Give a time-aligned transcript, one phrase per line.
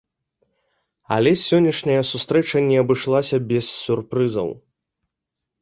[1.17, 4.49] Але сённяшняя сустрэча не абышлася без сюрпрызаў.